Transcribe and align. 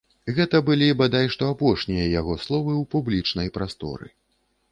Гэта 0.37 0.61
былі, 0.69 0.87
бадай 1.01 1.27
што, 1.33 1.49
апошнія 1.57 2.07
яго 2.19 2.33
словы 2.45 2.73
ў 2.81 2.83
публічнай 2.97 3.53
прасторы. 3.59 4.09